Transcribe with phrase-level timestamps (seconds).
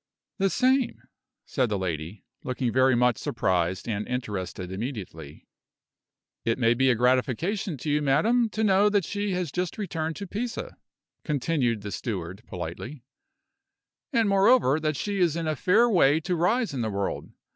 [0.39, 0.99] "The same,"
[1.45, 5.47] said the lady, looking very much surprised and interested immediately.
[6.43, 10.15] "It may be a gratification to you, madam, to know that she has just returned
[10.15, 10.75] to Pisa,"
[11.23, 13.03] continued the steward, politely;
[14.11, 17.29] "and, moreover, that she is in a fair way to rise in the world.